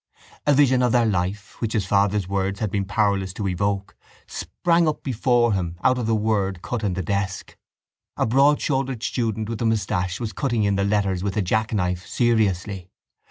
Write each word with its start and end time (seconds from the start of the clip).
A 0.47 0.55
vision 0.55 0.81
of 0.81 0.93
their 0.93 1.05
life, 1.05 1.57
which 1.61 1.73
his 1.73 1.85
father's 1.85 2.27
words 2.27 2.59
had 2.59 2.71
been 2.71 2.85
powerless 2.85 3.33
to 3.33 3.47
evoke, 3.47 3.95
sprang 4.25 4.87
up 4.87 5.03
before 5.03 5.53
him 5.53 5.75
out 5.83 5.99
of 5.99 6.07
the 6.07 6.15
word 6.15 6.63
cut 6.63 6.83
in 6.83 6.95
the 6.95 7.03
desk. 7.03 7.55
A 8.17 8.25
broadshouldered 8.25 9.03
student 9.03 9.47
with 9.47 9.61
a 9.61 9.65
moustache 9.67 10.19
was 10.19 10.33
cutting 10.33 10.63
in 10.63 10.75
the 10.75 10.83
letters 10.83 11.23
with 11.23 11.37
a 11.37 11.41
jackknife, 11.43 12.07
seriously. 12.07 12.89